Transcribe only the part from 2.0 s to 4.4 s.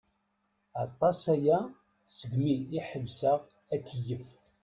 segmi i ḥebseɣ akeyyef.